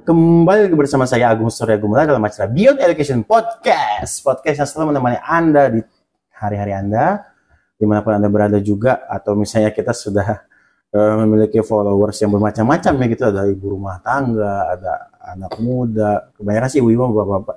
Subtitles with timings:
[0.00, 4.24] Kembali bersama saya Agung Surya Gumula dalam acara Beyond Education Podcast.
[4.24, 5.84] Podcast yang selalu menemani Anda di
[6.32, 7.20] hari-hari Anda,
[7.76, 10.40] di mana pun Anda berada juga, atau misalnya kita sudah
[10.96, 14.92] uh, memiliki followers yang bermacam-macam ya gitu, ada ibu rumah tangga, ada
[15.36, 17.56] anak muda, kebanyakan sih ibu-ibu bapak-bapak.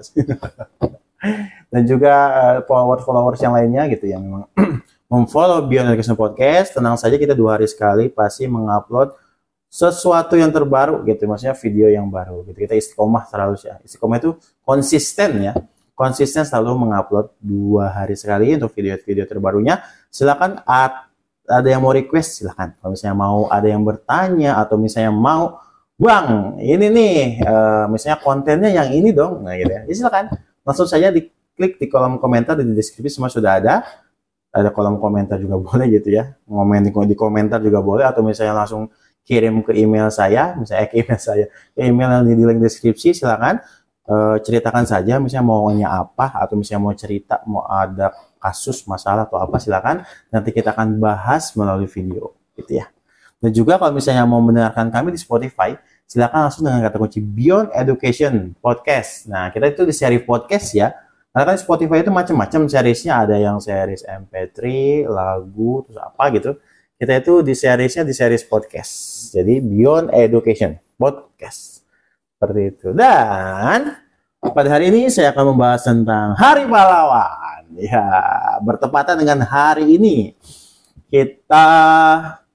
[1.71, 4.43] Dan juga uh, followers-followers yang lainnya gitu yang memang
[5.11, 6.75] memfollow Beyond Education Podcast.
[6.75, 9.22] Tenang saja kita dua hari sekali pasti mengupload
[9.73, 12.61] sesuatu yang terbaru gitu maksudnya video yang baru gitu.
[12.61, 13.81] Kita istiqomah selalu ya.
[13.81, 15.53] Istiqomah itu konsisten ya.
[15.97, 19.81] Konsisten selalu mengupload dua hari sekali untuk video-video terbarunya.
[20.13, 22.77] Silakan ada yang mau request silakan.
[22.77, 25.57] Kalau misalnya mau ada yang bertanya atau misalnya mau
[25.97, 30.37] bang ini nih uh, misalnya kontennya yang ini dong nah gitu ya, ya silakan.
[30.61, 33.81] Langsung saja diklik di kolom komentar di deskripsi semua sudah ada.
[34.53, 36.29] Ada kolom komentar juga boleh gitu ya.
[36.45, 41.19] Ngomen di komentar juga boleh atau misalnya langsung kirim ke email saya, misalnya ke email
[41.19, 43.63] saya, ke email yang di link deskripsi, silakan
[44.07, 49.39] uh, ceritakan saja, misalnya maunya apa, atau misalnya mau cerita, mau ada kasus, masalah atau
[49.39, 50.03] apa, silakan.
[50.27, 52.91] Nanti kita akan bahas melalui video, gitu ya.
[53.39, 55.75] Dan juga kalau misalnya mau mendengarkan kami di Spotify,
[56.07, 59.27] silakan langsung dengan kata kunci Beyond Education Podcast.
[59.27, 60.95] Nah, kita itu di seri podcast ya.
[61.33, 64.59] Karena kan Spotify itu macam-macam seriesnya, ada yang series MP3,
[65.09, 66.51] lagu, terus apa gitu
[67.03, 68.91] kita itu di seriesnya di series podcast.
[69.35, 71.83] Jadi Beyond Education Podcast.
[72.31, 72.95] Seperti itu.
[72.95, 73.99] Dan
[74.39, 77.75] pada hari ini saya akan membahas tentang Hari Pahlawan.
[77.75, 78.07] Ya,
[78.63, 80.31] bertepatan dengan hari ini
[81.11, 81.67] kita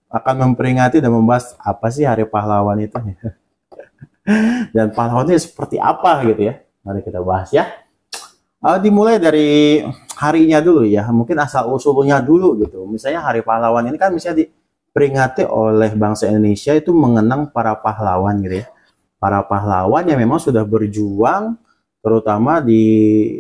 [0.09, 2.97] akan memperingati dan membahas apa sih Hari Pahlawan itu.
[4.73, 6.57] dan pahlawan itu seperti apa gitu ya.
[6.89, 7.69] Mari kita bahas ya.
[8.59, 9.79] Uh, dimulai dari
[10.19, 12.91] harinya dulu ya, mungkin asal usulnya dulu gitu.
[12.91, 18.67] Misalnya Hari Pahlawan ini kan misalnya diperingati oleh bangsa Indonesia itu mengenang para pahlawan gitu
[18.67, 18.69] ya.
[19.23, 21.55] Para pahlawan yang memang sudah berjuang
[22.03, 22.83] terutama di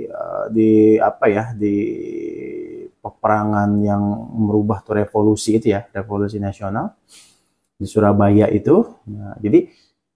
[0.07, 1.75] uh, di apa ya, di
[3.03, 4.03] peperangan yang
[4.39, 6.95] merubah tuh revolusi itu ya, revolusi nasional
[7.75, 8.87] di Surabaya itu.
[9.11, 9.67] Nah, jadi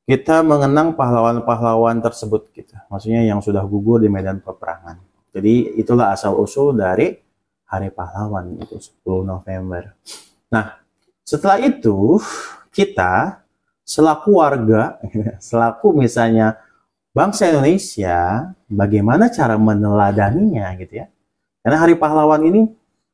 [0.02, 2.74] kita mengenang pahlawan-pahlawan tersebut gitu.
[2.90, 4.98] Maksudnya yang sudah gugur di medan peperangan.
[5.32, 7.16] Jadi itulah asal usul dari
[7.70, 9.96] Hari Pahlawan itu 10 November.
[10.52, 10.76] Nah,
[11.24, 12.20] setelah itu
[12.68, 13.40] kita
[13.86, 15.00] selaku warga,
[15.40, 16.60] selaku misalnya
[17.16, 21.06] bangsa Indonesia, bagaimana cara meneladaninya gitu ya.
[21.64, 22.68] Karena Hari Pahlawan ini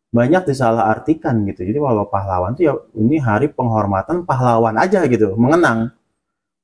[0.08, 1.68] banyak disalahartikan gitu.
[1.68, 5.92] Jadi kalau pahlawan itu ya ini hari penghormatan pahlawan aja gitu, mengenang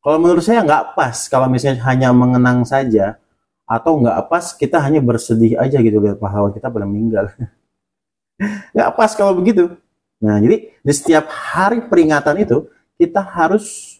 [0.04, 3.16] kalau menurut saya nggak pas kalau misalnya hanya mengenang saja
[3.64, 7.32] atau nggak pas kita hanya bersedih aja gitu lihat pahlawan kita pada meninggal.
[8.76, 9.72] nggak pas kalau begitu.
[10.20, 12.68] Nah, jadi di setiap hari peringatan itu
[13.00, 13.96] kita harus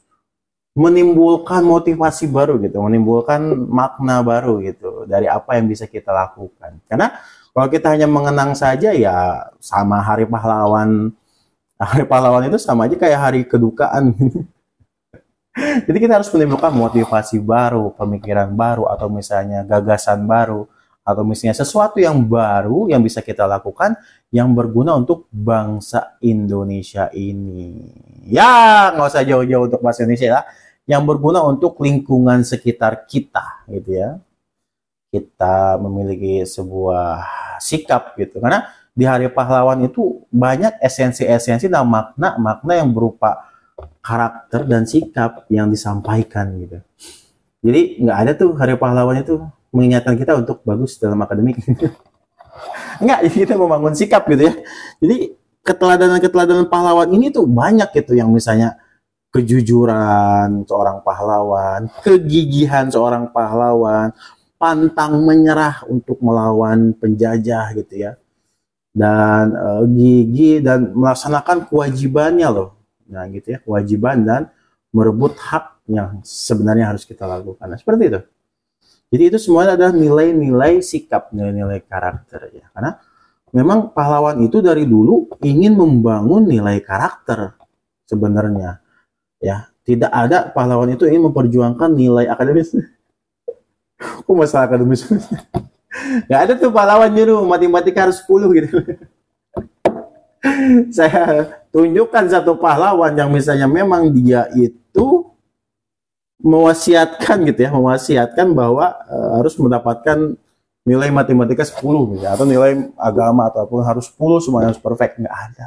[0.77, 3.41] menimbulkan motivasi baru gitu, menimbulkan
[3.71, 6.85] makna baru gitu dari apa yang bisa kita lakukan.
[6.85, 7.17] Karena
[7.55, 11.15] kalau kita hanya mengenang saja ya sama hari pahlawan,
[11.81, 14.13] hari pahlawan itu sama aja kayak hari kedukaan.
[15.55, 20.67] Jadi kita harus menimbulkan motivasi baru, pemikiran baru, atau misalnya gagasan baru,
[21.07, 23.95] atau misalnya sesuatu yang baru yang bisa kita lakukan
[24.35, 27.87] yang berguna untuk bangsa Indonesia ini.
[28.27, 30.45] Ya, nggak usah jauh-jauh untuk bangsa Indonesia lah.
[30.91, 34.19] Yang berguna untuk lingkungan sekitar kita, gitu ya.
[35.15, 37.23] Kita memiliki sebuah
[37.63, 38.43] sikap gitu.
[38.43, 43.54] Karena di Hari Pahlawan itu banyak esensi-esensi dan makna-makna yang berupa
[44.05, 46.79] karakter dan sikap yang disampaikan gitu.
[47.65, 49.41] Jadi nggak ada tuh hari pahlawan itu
[49.73, 51.57] mengingatkan kita untuk bagus dalam akademik.
[53.03, 54.55] Enggak, jadi kita membangun sikap gitu ya.
[55.01, 55.33] Jadi
[55.65, 58.77] keteladanan-keteladanan pahlawan ini tuh banyak gitu yang misalnya
[59.33, 64.15] kejujuran seorang pahlawan, kegigihan seorang pahlawan,
[64.61, 68.13] pantang menyerah untuk melawan penjajah gitu ya.
[68.95, 74.43] Dan uh, gigi dan melaksanakan kewajibannya loh Nah, gitu ya, kewajiban dan
[74.95, 77.67] merebut hak yang sebenarnya harus kita lakukan.
[77.67, 78.21] Nah, seperti itu.
[79.15, 82.67] Jadi itu semuanya adalah nilai-nilai sikap, nilai-nilai karakter ya.
[82.75, 82.99] Karena
[83.55, 87.55] memang pahlawan itu dari dulu ingin membangun nilai karakter
[88.09, 88.83] sebenarnya.
[89.39, 92.75] Ya, tidak ada pahlawan itu ingin memperjuangkan nilai akademis.
[94.27, 95.07] Kok masalah akademis?
[96.31, 98.83] Gak ada tuh pahlawan nyuruh matematika harus 10 gitu.
[100.97, 101.23] Saya
[101.75, 105.27] tunjukkan satu pahlawan yang misalnya memang dia itu
[106.39, 110.39] mewasiatkan gitu ya, mewasiatkan bahwa e, harus mendapatkan
[110.87, 115.67] nilai matematika 10 gitu, atau nilai agama ataupun harus 10 semuanya harus perfect nggak ada.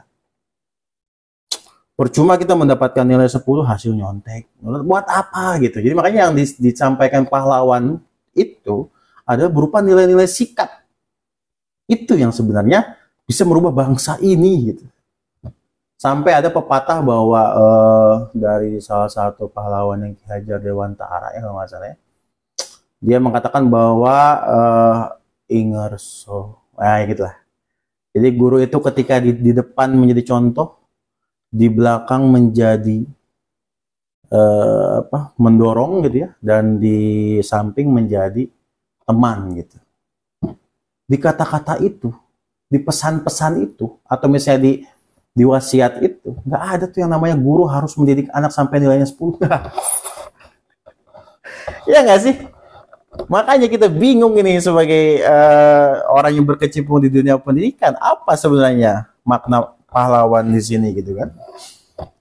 [1.98, 4.46] percuma kita mendapatkan nilai 10 hasil nyontek.
[4.62, 5.82] Buat apa gitu.
[5.82, 7.98] Jadi makanya yang disampaikan pahlawan
[8.38, 8.86] itu
[9.26, 10.86] ada berupa nilai-nilai sikap.
[11.90, 14.86] Itu yang sebenarnya bisa merubah bangsa ini gitu.
[15.98, 21.58] Sampai ada pepatah bahwa uh, dari salah satu pahlawan yang Ki Hajar Dewantara ya kalau
[21.58, 21.98] nggak salah ya.
[22.98, 25.00] Dia mengatakan bahwa uh,
[25.50, 27.38] ingerso, nah gitu lah.
[28.14, 30.78] Jadi guru itu ketika di, di depan menjadi contoh,
[31.50, 33.06] di belakang menjadi
[34.32, 38.48] uh, apa mendorong gitu ya dan di samping menjadi
[39.08, 39.78] teman gitu
[41.08, 42.12] di kata-kata itu
[42.68, 44.74] di pesan-pesan itu atau misalnya di
[45.38, 49.38] di wasiat itu nggak ada tuh yang namanya guru harus mendidik anak sampai nilainya 10
[51.92, 52.36] ya nggak sih?
[53.28, 59.74] Makanya kita bingung ini sebagai uh, orang yang berkecimpung di dunia pendidikan apa sebenarnya makna
[59.90, 61.34] pahlawan di sini gitu kan?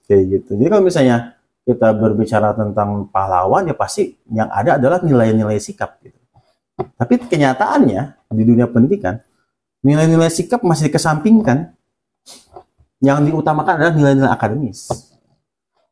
[0.09, 0.57] Kayak gitu.
[0.57, 1.37] Jadi kalau misalnya
[1.67, 6.17] kita berbicara tentang pahlawan ya pasti yang ada adalah nilai-nilai sikap gitu.
[6.77, 8.01] Tapi kenyataannya
[8.33, 9.21] di dunia pendidikan
[9.85, 11.77] nilai-nilai sikap masih dikesampingkan
[13.03, 14.89] yang diutamakan adalah nilai-nilai akademis.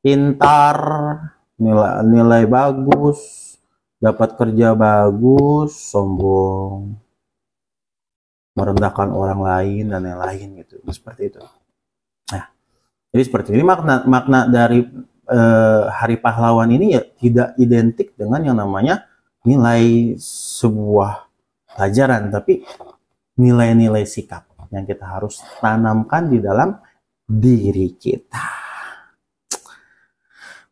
[0.02, 0.78] Pintar
[1.56, 3.19] nilai nilai bagus
[3.98, 7.00] dapat kerja bagus sombong
[8.56, 10.80] merendahkan orang lain dan lain-lain gitu.
[10.90, 11.42] Seperti itu.
[12.31, 12.46] Nah,
[13.12, 13.63] jadi seperti ini.
[13.66, 14.81] Makna makna dari
[15.30, 19.06] eh, Hari Pahlawan ini ya tidak identik dengan yang namanya
[19.46, 20.16] nilai
[20.57, 21.30] sebuah
[21.75, 22.66] pelajaran, tapi
[23.38, 26.74] nilai-nilai sikap yang kita harus tanamkan di dalam
[27.25, 28.45] diri kita.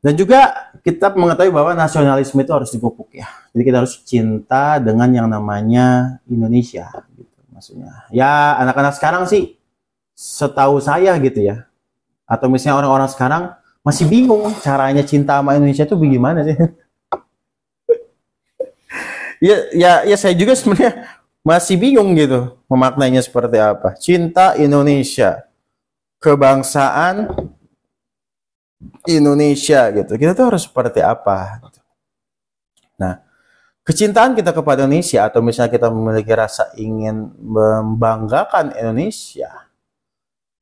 [0.03, 3.27] Dan juga kita mengetahui bahwa nasionalisme itu harus dipupuk ya.
[3.55, 8.05] Jadi kita harus cinta dengan yang namanya Indonesia gitu maksudnya.
[8.11, 9.55] Ya anak-anak sekarang sih
[10.13, 11.65] setahu saya gitu ya
[12.29, 13.43] atau misalnya orang-orang sekarang
[13.83, 16.55] masih bingung caranya cinta sama Indonesia itu bagaimana sih
[19.47, 21.03] ya ya ya saya juga sebenarnya
[21.43, 25.43] masih bingung gitu memaknainya seperti apa cinta Indonesia
[26.23, 27.27] kebangsaan
[29.03, 31.59] Indonesia gitu kita tuh harus seperti apa
[32.95, 33.19] nah
[33.83, 39.63] kecintaan kita kepada Indonesia atau misalnya kita memiliki rasa ingin membanggakan Indonesia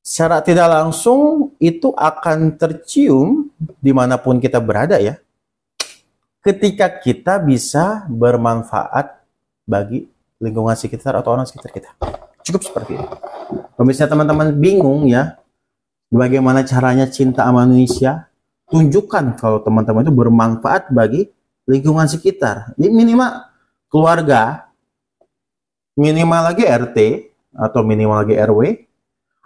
[0.02, 5.22] secara tidak langsung itu akan tercium di mana pun kita berada ya.
[6.42, 9.22] Ketika kita bisa bermanfaat
[9.70, 10.10] bagi
[10.42, 11.90] lingkungan sekitar atau orang sekitar kita.
[12.42, 13.16] Cukup seperti itu.
[13.78, 15.38] Kalau misalnya teman-teman bingung ya,
[16.12, 18.28] bagaimana caranya cinta sama Indonesia,
[18.68, 21.32] tunjukkan kalau teman-teman itu bermanfaat bagi
[21.66, 22.76] lingkungan sekitar.
[22.76, 23.48] Ini minimal
[23.88, 24.68] keluarga,
[25.96, 26.98] minimal lagi RT
[27.56, 28.62] atau minimal lagi RW,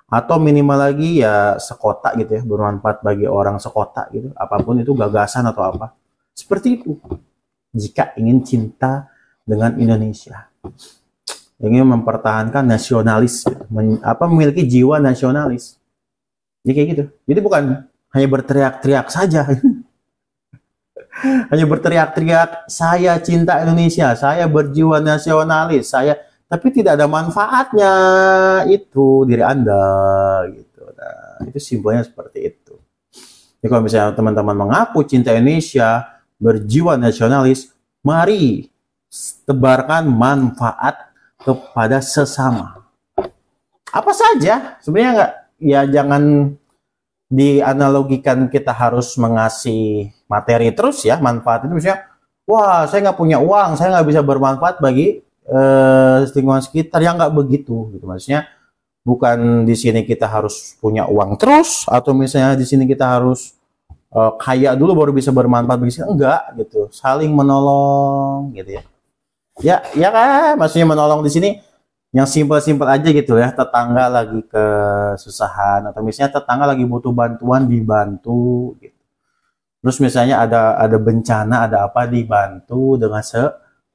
[0.06, 4.33] atau minimal lagi ya sekota gitu ya bermanfaat bagi orang sekota gitu.
[4.38, 5.94] Apa pun itu gagasan atau apa.
[6.33, 6.97] Seperti itu.
[7.75, 9.12] Jika ingin cinta
[9.44, 10.47] dengan Indonesia.
[11.59, 13.47] Ingin mempertahankan nasionalis
[14.03, 15.79] apa memiliki jiwa nasionalis
[16.65, 17.63] jadi kayak gitu jadi bukan
[18.17, 19.45] hanya berteriak-teriak saja
[21.53, 27.94] hanya berteriak-teriak saya cinta Indonesia saya berjiwa nasionalis saya tapi tidak ada manfaatnya
[28.69, 29.85] itu diri Anda
[30.53, 30.81] gitu.
[30.93, 32.74] Nah, itu simbolnya seperti itu.
[33.60, 37.74] Jadi kalau misalnya teman-teman mengaku cinta Indonesia, berjiwa nasionalis,
[38.05, 38.69] mari
[39.50, 41.10] tebarkan manfaat
[41.41, 42.86] kepada sesama.
[43.89, 44.77] Apa saja?
[44.86, 45.34] Sebenarnya enggak
[45.65, 46.53] ya jangan
[47.25, 51.74] dianalogikan kita harus mengasih materi terus ya manfaat itu.
[51.74, 52.05] Misalnya
[52.45, 57.01] wah saya nggak punya uang saya nggak bisa bermanfaat bagi eh, lingkungan sekitar.
[57.01, 58.05] Yang nggak begitu gitu.
[58.05, 58.45] Maksudnya
[59.01, 63.53] bukan di sini kita harus punya uang terus atau misalnya di sini kita harus
[64.10, 66.05] uh, kaya dulu baru bisa bermanfaat bagi sini.
[66.10, 66.89] Enggak gitu.
[66.93, 68.84] Saling menolong gitu ya.
[69.63, 70.62] Ya ya kan?
[70.62, 71.50] Maksudnya menolong di sini
[72.15, 78.72] yang simpel-simpel aja gitu ya tetangga lagi kesusahan atau misalnya tetangga lagi butuh bantuan dibantu
[78.79, 78.95] gitu
[79.84, 83.43] terus misalnya ada ada bencana ada apa dibantu dengan se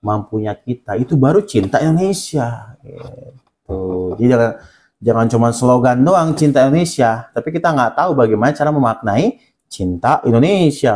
[0.05, 4.13] mampunya kita itu baru cinta Indonesia gitu.
[4.21, 4.53] jadi jangan
[5.01, 10.93] jangan cuma slogan doang cinta Indonesia tapi kita nggak tahu bagaimana cara memaknai cinta Indonesia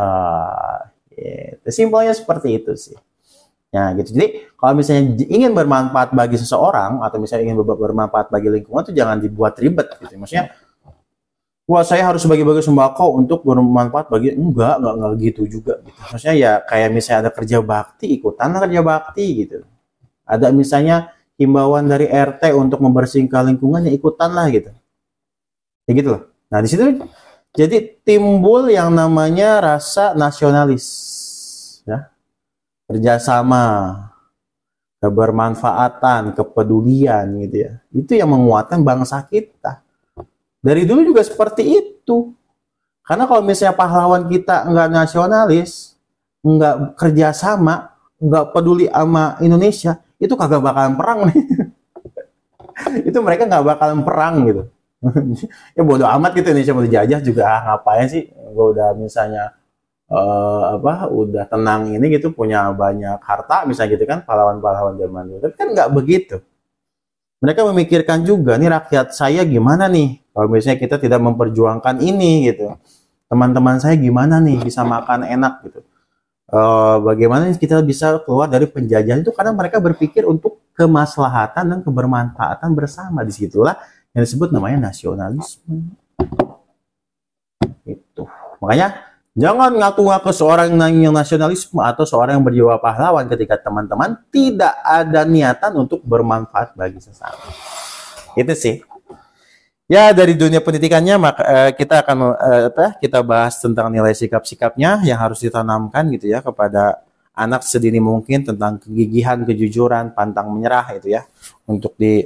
[1.09, 1.69] gitu.
[1.73, 2.97] simpelnya seperti itu sih
[3.75, 8.87] ya gitu jadi kalau misalnya ingin bermanfaat bagi seseorang atau misalnya ingin bermanfaat bagi lingkungan
[8.87, 10.55] itu jangan dibuat ribet gitu maksudnya
[11.67, 15.99] wah saya harus bagi-bagi sembako untuk bermanfaat bagi enggak enggak enggak gitu juga gitu.
[16.13, 19.67] Maksudnya ya kayak misalnya ada kerja bakti ikutanlah kerja bakti gitu.
[20.25, 24.71] Ada misalnya himbauan dari RT untuk membersihkan lingkungan ya ikutanlah gitu.
[25.89, 26.23] Ya gitu loh.
[26.49, 26.83] Nah, di situ
[27.55, 30.83] Jadi timbul yang namanya rasa nasionalis,
[31.87, 32.11] ya,
[32.89, 33.67] kerjasama,
[35.01, 37.73] kebermanfaatan, kepedulian, gitu ya.
[37.93, 39.85] Itu yang menguatkan bangsa kita.
[40.65, 42.33] Dari dulu juga seperti itu.
[43.05, 45.97] Karena kalau misalnya pahlawan kita nggak nasionalis,
[46.41, 51.41] nggak kerjasama, nggak peduli sama Indonesia, itu kagak bakalan perang nih.
[53.09, 54.63] itu mereka nggak bakalan perang gitu
[55.77, 59.53] ya bodoh amat gitu Indonesia mau dijajah juga ah, ngapain sih gue udah misalnya
[60.11, 65.39] uh, apa udah tenang ini gitu punya banyak harta misalnya gitu kan pahlawan-pahlawan zaman dulu.
[65.45, 66.37] Tapi kan nggak begitu.
[67.45, 70.25] Mereka memikirkan juga nih rakyat saya gimana nih?
[70.33, 72.73] Kalau misalnya kita tidak memperjuangkan ini gitu.
[73.29, 74.65] Teman-teman saya gimana nih?
[74.65, 75.81] Bisa makan enak gitu.
[76.49, 79.33] Uh, bagaimana kita bisa keluar dari penjajahan itu?
[79.33, 83.21] Karena mereka berpikir untuk kemaslahatan dan kebermanfaatan bersama.
[83.29, 83.77] Di situlah
[84.17, 85.93] yang disebut namanya nasionalisme.
[87.85, 88.25] Itu.
[88.65, 95.27] Makanya jangan ngaku-ngaku seorang yang nasionalisme atau seorang yang berjiwa pahlawan ketika teman-teman tidak ada
[95.27, 97.39] niatan untuk bermanfaat bagi sesama.
[98.39, 98.83] Itu sih.
[99.85, 102.97] Ya dari dunia pendidikannya maka uh, kita akan uh, apa?
[103.03, 107.05] Kita bahas tentang nilai sikap-sikapnya yang harus ditanamkan gitu ya kepada
[107.37, 111.29] anak sedini mungkin tentang kegigihan, kejujuran, pantang menyerah itu ya
[111.69, 112.25] untuk di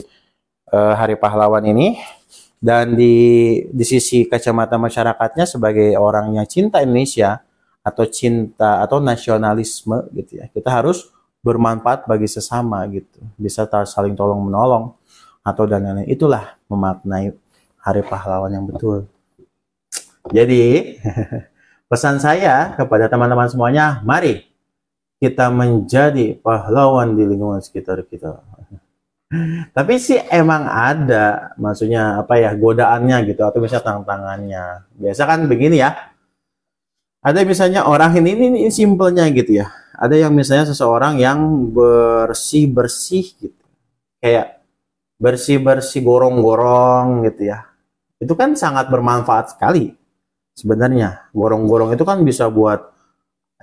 [0.71, 1.99] uh, Hari Pahlawan ini
[2.59, 3.15] dan di
[3.71, 7.43] di sisi kacamata masyarakatnya sebagai orang yang cinta Indonesia
[7.83, 11.09] atau cinta atau nasionalisme gitu ya kita harus
[11.43, 13.23] bermanfaat bagi sesama gitu.
[13.38, 14.95] Bisa saling tolong menolong
[15.47, 17.33] atau dan lain itulah memaknai
[17.79, 19.09] Hari Pahlawan yang betul.
[20.29, 20.99] Jadi
[21.91, 24.45] pesan saya kepada teman-teman semuanya mari
[25.19, 28.38] kita menjadi pahlawan di lingkungan sekitar kita
[29.77, 34.65] tapi sih emang ada, maksudnya apa ya godaannya gitu atau misalnya tantangannya.
[34.97, 35.93] Biasa kan begini ya.
[37.21, 39.69] Ada misalnya orang ini ini, ini simpelnya gitu ya.
[39.99, 43.63] Ada yang misalnya seseorang yang bersih bersih gitu,
[44.23, 44.63] kayak
[45.19, 47.69] bersih bersih gorong-gorong gitu ya.
[48.17, 49.93] Itu kan sangat bermanfaat sekali
[50.57, 51.29] sebenarnya.
[51.37, 52.98] Gorong-gorong itu kan bisa buat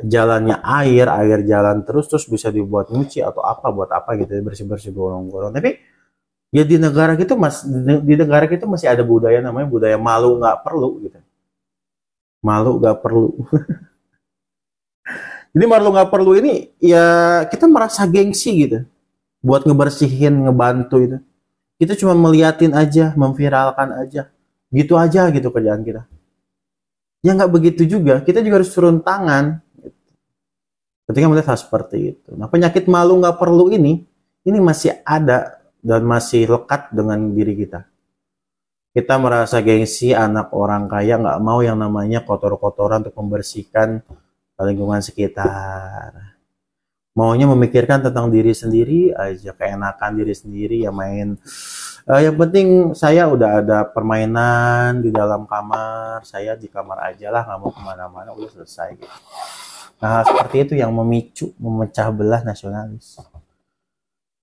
[0.03, 4.91] jalannya air, air jalan terus terus bisa dibuat nyuci atau apa buat apa gitu bersih-bersih
[4.91, 5.55] gorong-gorong.
[5.55, 5.79] Tapi
[6.51, 7.63] ya di negara kita mas
[8.03, 11.19] di negara kita masih ada budaya namanya budaya malu nggak perlu gitu.
[12.43, 13.31] Malu nggak perlu.
[15.55, 17.03] Jadi malu nggak perlu ini ya
[17.47, 18.83] kita merasa gengsi gitu
[19.45, 21.17] buat ngebersihin, ngebantu itu.
[21.77, 24.33] Kita cuma meliatin aja, memviralkan aja.
[24.73, 26.09] Gitu aja gitu kerjaan kita.
[27.21, 29.61] Ya nggak begitu juga, kita juga harus turun tangan,
[31.05, 32.33] Ketika melihat hal seperti itu.
[32.33, 34.01] Nah penyakit malu nggak perlu ini,
[34.45, 37.85] ini masih ada dan masih lekat dengan diri kita.
[38.95, 44.01] Kita merasa gengsi anak orang kaya nggak mau yang namanya kotor-kotoran untuk membersihkan
[44.57, 46.35] lingkungan sekitar.
[47.15, 51.39] Maunya memikirkan tentang diri sendiri aja, keenakan diri sendiri ya main.
[52.03, 57.47] Uh, yang penting saya udah ada permainan di dalam kamar, saya di kamar aja lah,
[57.47, 59.17] nggak mau ke mana-mana, udah selesai gitu.
[59.99, 63.19] Nah, seperti itu yang memicu, memecah belah nasionalis.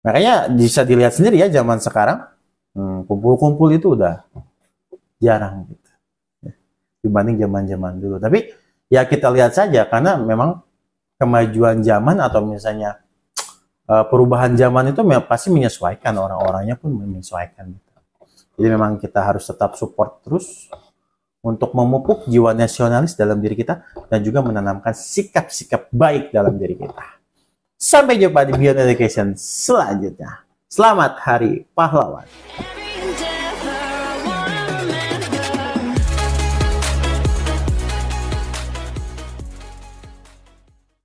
[0.02, 2.26] Makanya bisa dilihat sendiri ya zaman sekarang,
[2.74, 4.26] hmm, kumpul-kumpul itu udah
[5.22, 5.90] jarang gitu.
[7.02, 8.16] Dibanding zaman-zaman dulu.
[8.18, 8.50] Tapi
[8.90, 10.58] ya kita lihat saja karena memang
[11.22, 12.98] kemajuan zaman atau misalnya
[13.86, 17.70] uh, perubahan zaman itu pasti menyesuaikan orang-orangnya pun menyesuaikan.
[17.70, 17.90] Gitu.
[18.58, 20.66] Jadi memang kita harus tetap support terus
[21.42, 27.18] untuk memupuk jiwa nasionalis dalam diri kita dan juga menanamkan sikap-sikap baik dalam diri kita.
[27.74, 30.46] Sampai jumpa di Beyond Education selanjutnya.
[30.70, 32.81] Selamat Hari Pahlawan.